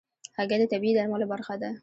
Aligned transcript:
هګۍ 0.37 0.57
د 0.59 0.63
طبيعي 0.71 0.93
درملو 0.95 1.25
برخه 1.33 1.53
ده. 1.61 1.69